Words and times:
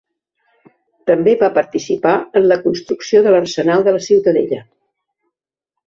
També 1.09 1.35
va 1.41 1.49
participar 1.59 2.15
en 2.41 2.49
la 2.53 2.59
construcció 2.65 3.23
de 3.29 3.37
l'arsenal 3.37 3.89
de 3.89 3.97
la 3.99 4.05
Ciutadella. 4.11 4.63